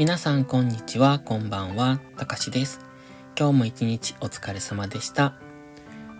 [0.00, 2.80] 皆さんこんにちは、こんばんは、たかしです。
[3.38, 5.34] 今日も一日お疲れ様でした。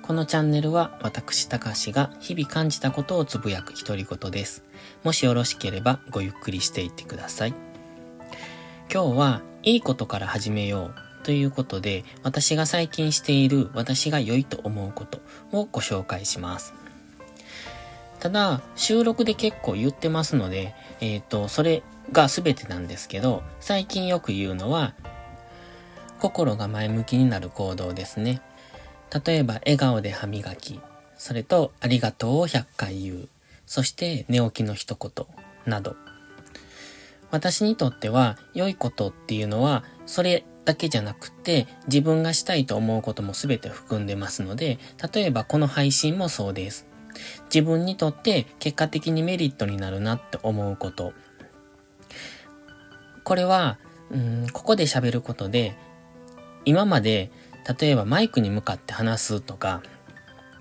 [0.02, 4.64] このチャンネルは私たかしが日々感じたことをつぶやく独り言です。
[5.02, 7.54] もしよろしければごゆっくりしていってください。
[8.92, 10.90] 今日はいいことから始めよ
[11.22, 15.22] うということで私が最近している私が良いと思うこと
[15.52, 16.74] をご紹介します。
[18.18, 21.82] ただ、収録で結構言ってますので、えっ、ー、と、それ
[22.12, 24.94] が全てなんですけど、最近よく言うのは、
[26.20, 28.42] 心が前向きになる行動ですね。
[29.24, 30.80] 例えば、笑顔で歯磨き、
[31.16, 33.28] それと、ありがとうを100回言う、
[33.66, 35.26] そして寝起きの一言、
[35.66, 35.96] など。
[37.30, 44.78] 私にとっては、良いことっていうのは、それだけじゃなくて、自分がしたいと思うことも全て含んでますので、
[45.12, 46.86] 例えばこの配信もそうです。
[47.52, 51.12] 自分にとって結果的にメリットになるなって思うこと。
[53.24, 53.78] これは、
[54.10, 55.76] うん、ここで喋ることで、
[56.64, 57.30] 今まで、
[57.80, 59.82] 例えばマイクに向かって話すとか、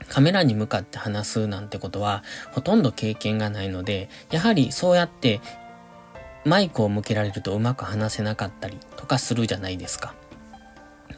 [0.07, 5.41] カメラに向かって話すなんてことはほとんど経験がないので、やはりそうやって
[6.45, 10.15] マイクを向けられるとうまく話せなかったりとかするじゃないですか。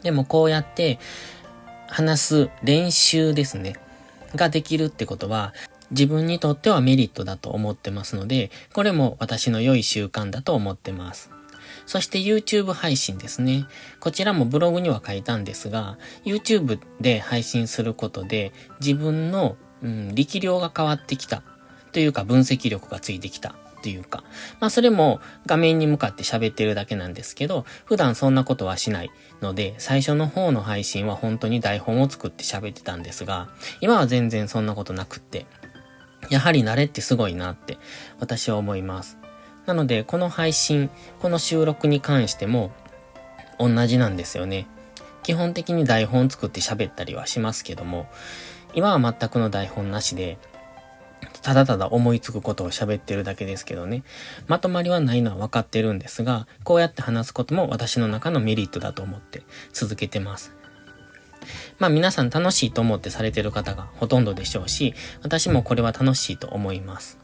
[0.02, 0.98] でもこうやって
[1.88, 3.76] 話す練習ですね。
[4.34, 5.52] ができるってことは、
[5.92, 11.30] 自分にとってはメリットだと思ってますので、これも私の良い習慣だと思ってます。
[11.86, 13.66] そして YouTube 配信ですね。
[14.00, 21.42] こちらもブログには書いたんですが、YouTube で配信することで自分の、うん、力量が変わってきた
[21.92, 24.22] というか分析力がついてきたっていうか、
[24.60, 33.48] まあそれも画面に向かって喋ってるだけなんですけど、普段そんなことはしないので、最初の方の配信は本当に台本を作って喋ってたんですが、
[33.80, 35.46] 今は全然そんなことなくって、
[36.32, 37.76] やはり慣れってすごいなって
[38.18, 39.18] 私は思います。
[39.66, 40.88] なので、この配信、
[41.20, 42.72] この収録に関しても
[43.58, 44.66] 同じなんですよね。
[45.22, 48.06] 基本的に台本作って喋ったりはしますけども、
[48.72, 50.38] 今は全くの台本なしで、
[51.42, 54.02] ただただ思いつくことを喋ってるだけですけどね。
[54.46, 59.42] まとまりはないのは分かってるんですが、こうやって話すことも私の中のメリットだと思って
[59.74, 60.54] 続けてます。
[61.78, 67.18] まあ皆さん楽しいと思ってされてる方がほとんどでしょうし、私もこれは楽しいと思います。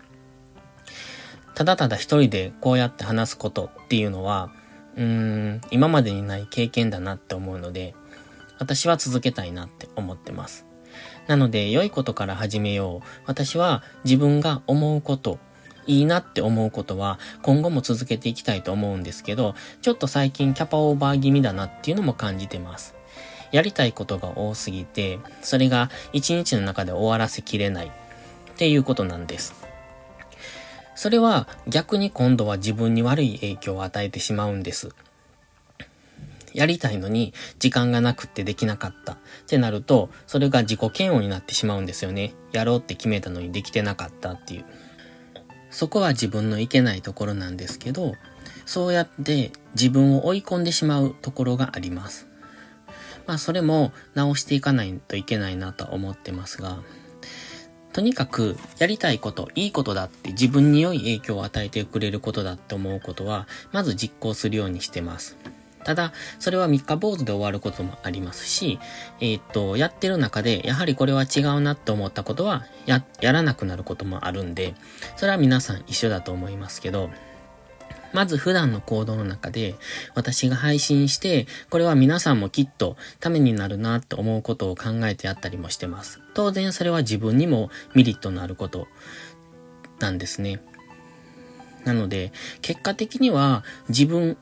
[1.55, 4.51] ただただ一人でこうやって話すことっていうのは、
[4.97, 7.95] うーん、今までにない経験だなって思うので、
[8.59, 10.67] 私は続けたいなって思ってます。
[11.27, 13.07] なので、良いことから始めよう。
[13.27, 15.39] 私は自分が思うこと、
[15.87, 22.98] いいなって思うことは今後も続けていきたいと思うんですけど、ちょっと最近キャパオーバー気味だなっていうのも感じてます。
[23.53, 27.91] やりたいことが多すぎて、それが一日の中で終わらせきれないっ
[28.57, 29.55] ていうことなんです。
[30.95, 34.89] それは逆に今度は自分に悪い影響を与えてしまうんです。
[36.55, 42.35] やりたいのに時間がなくってできなかったってなると、それが自己嫌悪になってしまうんですよね。
[42.53, 44.65] やろうって決めたのにできてなかったっていう。
[45.71, 48.15] そこは自分のいけないところなんですけど、
[48.67, 52.27] そうやって自分を追い込んでしまうところがあります。
[53.29, 56.79] まあそれも直していかないといけないなと思ってますが、
[57.93, 65.37] とにかくやりたいこと、いいことだって自分に良い影響を与えてくれることだって思うことは、まず実行するようにしてます。
[65.85, 68.79] ただ、それは三日坊主で終わることもありますし、
[69.21, 74.75] えー、っと、やってる中で、やはりこれは違うなって思ったことは、や、やらなくなることもあるんで、
[75.17, 77.11] それは皆さん一緒だと思いますけど、
[78.13, 79.75] まず普段の行動の中で
[80.15, 86.21] 私が配信して、これは皆さんもきっとためになるなって思うことを考えてやったりもしてます。
[86.35, 88.89] 当然それは自分にもメリットのあること
[89.99, 90.61] なんですね。
[91.85, 94.37] なので、結果的には自分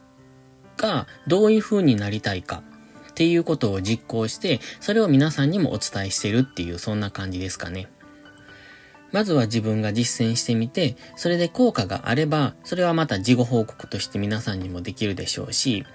[0.77, 2.63] がどういう風になりたいか
[3.11, 7.89] っていうことを実行して、それを皆さんにもお伝えしてるっていうそんな感じですかね。
[9.17, 15.87] まずは自分が実践してみて、それで効果があれば、それはまた事後報告として皆さんにもできるでしょうし、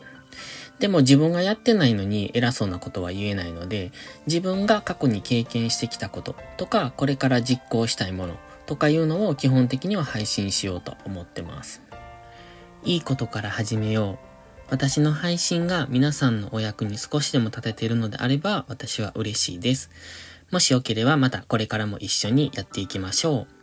[0.80, 3.92] でも自分がやってないのに偉そうなことは言えないので、
[4.26, 11.84] 自分が過去に経験してきたこととか、これから実行したいものとかいうのを基本的には配信しようと思ってます。
[12.84, 14.32] いいことから始めよう
[14.72, 19.92] 私の配信が皆さんのお役に少しでも立てているのであれば私は嬉しいです。
[20.52, 23.62] もしよければまたこれからも一緒にやっていきましょう。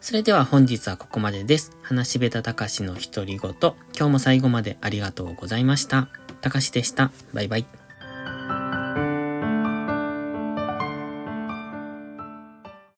[0.00, 1.76] それでは本日はここまでです。
[1.82, 3.52] 話しべたたかしの独り言。
[3.60, 6.08] 今日も最後までありがとうございました。
[6.40, 7.10] たかしでした。
[7.32, 7.83] バイバイ。